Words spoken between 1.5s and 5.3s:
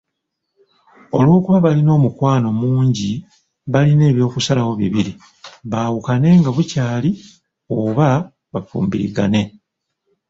balina omukwano mungi balina eby'okusalawo bibiri,